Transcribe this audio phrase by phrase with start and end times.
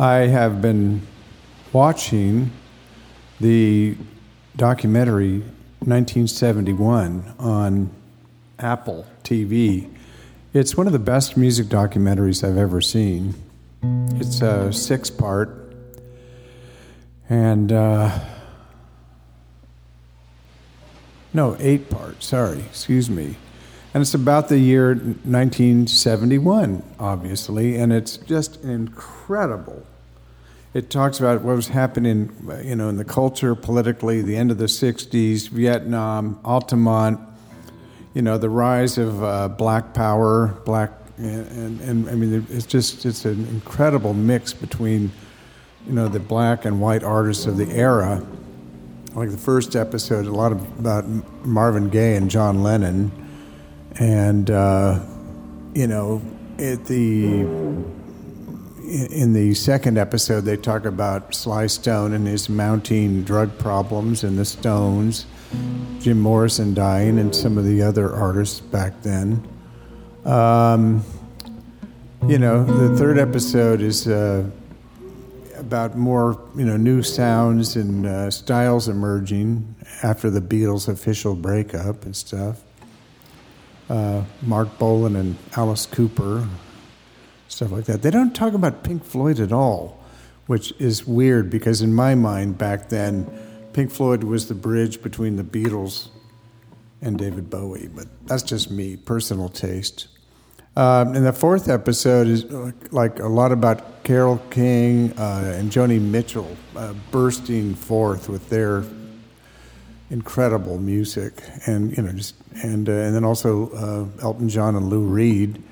[0.00, 1.02] I have been
[1.72, 2.52] watching
[3.40, 3.96] the
[4.54, 5.40] documentary
[5.80, 7.90] 1971 on
[8.60, 9.90] Apple TV.
[10.54, 13.34] It's one of the best music documentaries I've ever seen.
[14.20, 15.74] It's a six part,
[17.28, 18.20] and uh,
[21.34, 23.34] no, eight part, sorry, excuse me.
[23.98, 29.84] And it's about the year 1971, obviously, and it's just incredible.
[30.72, 32.30] It talks about what was happening,
[32.62, 37.18] you know, in the culture, politically, the end of the 60s, Vietnam, Altamont,
[38.14, 42.66] you know, the rise of uh, black power, black, and, and, and I mean, it's
[42.66, 45.10] just, it's an incredible mix between,
[45.88, 48.24] you know, the black and white artists of the era.
[49.16, 51.04] Like the first episode, a lot of, about
[51.44, 53.24] Marvin Gaye and John Lennon
[53.96, 55.00] and uh,
[55.74, 56.22] you know,
[56.58, 57.40] at the
[58.88, 64.38] in the second episode, they talk about Sly Stone and his mounting drug problems and
[64.38, 65.26] the Stones,
[66.00, 69.46] Jim Morrison dying, and some of the other artists back then.
[70.24, 71.04] Um,
[72.26, 74.48] you know, the third episode is uh,
[75.56, 82.04] about more, you know, new sounds and uh, styles emerging after the Beatles' official breakup
[82.04, 82.62] and stuff
[83.88, 86.46] uh, Marc Bolan and Alice Cooper,
[87.48, 88.02] stuff like that.
[88.02, 90.02] They don't talk about Pink Floyd at all,
[90.46, 93.26] which is weird because in my mind back then,
[93.72, 96.08] Pink Floyd was the bridge between the Beatles
[97.00, 100.08] and David Bowie, but that's just me, personal taste.
[100.76, 102.44] Um, and the fourth episode is
[102.92, 108.84] like a lot about Carole King uh, and Joni Mitchell uh, bursting forth with their
[110.10, 114.88] incredible music, and you know, just and uh, and then also uh, Elton John and
[114.88, 115.62] Lou Reed.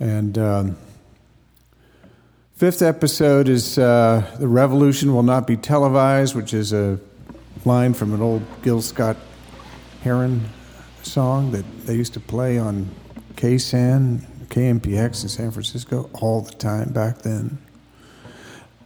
[0.00, 0.76] And um,
[2.56, 6.98] fifth episode is uh, the revolution will not be televised, which is a
[7.64, 9.16] line from an old Gil Scott
[10.02, 10.42] Heron
[11.02, 12.88] song that they used to play on
[13.34, 17.58] KSAN, KMPX in San Francisco all the time back then.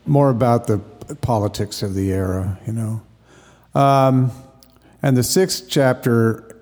[0.04, 0.78] More about the
[1.20, 3.02] politics of the era, you know.
[3.76, 4.32] Um,
[5.02, 6.56] and the sixth chapter,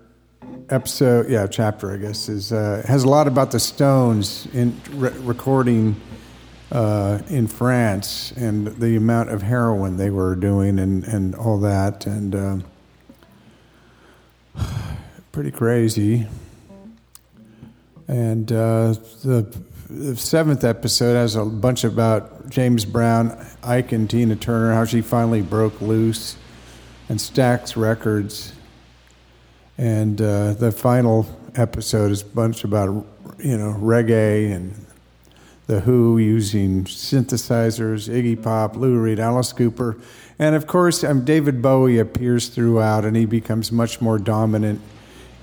[0.68, 5.16] episode, yeah, chapter, I guess, is uh, has a lot about the Stones in re-
[5.20, 5.94] recording
[6.72, 12.04] uh, in France and the amount of heroin they were doing and, and all that.
[12.04, 12.56] And uh,
[15.30, 16.26] pretty crazy.
[18.08, 19.56] And uh, the,
[19.88, 25.00] the seventh episode has a bunch about James Brown, Ike, and Tina Turner, how she
[25.00, 26.38] finally broke loose
[27.08, 28.52] and Stax Records.
[29.76, 33.06] And uh, the final episode is a bunch about
[33.38, 34.74] you know reggae and
[35.66, 39.96] the Who using synthesizers, Iggy Pop, Lou Reed, Alice Cooper,
[40.38, 44.80] and of course, um, David Bowie appears throughout, and he becomes much more dominant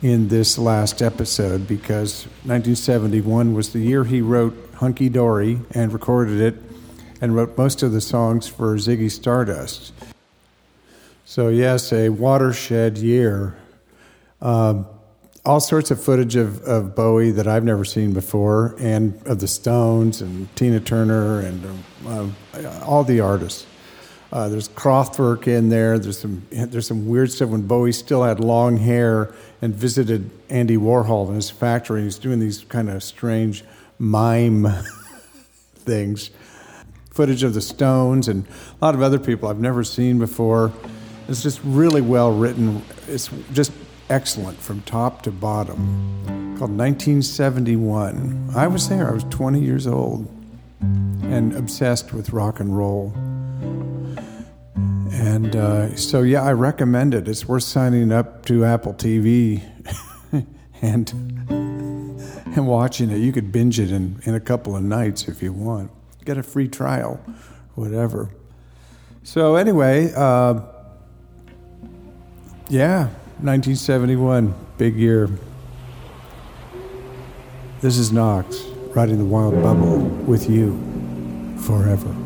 [0.01, 6.41] in this last episode because 1971 was the year he wrote Hunky Dory and recorded
[6.41, 6.61] it,
[7.21, 9.93] and wrote most of the songs for Ziggy Stardust.
[11.31, 13.55] So, yes, a watershed year.
[14.41, 14.85] Um,
[15.45, 19.47] all sorts of footage of, of Bowie that I've never seen before, and of the
[19.47, 21.65] Stones and Tina Turner and
[22.05, 23.65] um, uh, all the artists.
[24.33, 25.97] Uh, there's Kraftwerk in there.
[25.99, 30.75] There's some there's some weird stuff when Bowie still had long hair and visited Andy
[30.75, 32.03] Warhol in his factory.
[32.03, 33.63] He's doing these kind of strange
[33.97, 34.67] mime
[35.75, 36.29] things.
[37.09, 40.73] Footage of the Stones and a lot of other people I've never seen before.
[41.31, 42.83] It's just really well written.
[43.07, 43.71] It's just
[44.09, 46.25] excellent from top to bottom.
[46.57, 48.49] Called 1971.
[48.53, 49.07] I was there.
[49.07, 50.29] I was 20 years old
[50.81, 53.13] and obsessed with rock and roll.
[55.13, 57.29] And uh, so, yeah, I recommend it.
[57.29, 59.63] It's worth signing up to Apple TV
[60.81, 61.13] and
[61.49, 63.19] and watching it.
[63.19, 65.91] You could binge it in, in a couple of nights if you want.
[66.25, 67.21] Get a free trial,
[67.75, 68.31] whatever.
[69.23, 70.59] So, anyway, uh,
[72.71, 73.07] yeah,
[73.41, 75.29] 1971, big year.
[77.81, 78.61] This is Knox,
[78.95, 80.79] riding the wild bubble with you
[81.57, 82.20] forever.